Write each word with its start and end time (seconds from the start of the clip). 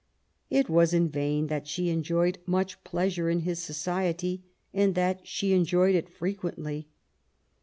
It 0.49 0.67
was 0.67 0.95
in 0.95 1.09
vain 1.09 1.45
that 1.45 1.67
she 1.67 1.91
enjoyed 1.91 2.39
much 2.47 2.83
pleasure 2.83 3.29
in 3.29 3.41
his 3.41 3.59
society, 3.61 4.41
and 4.73 4.95
that 4.95 5.19
she 5.27 5.53
enjoyed 5.53 5.93
it 5.93 6.09
frequently. 6.09 6.87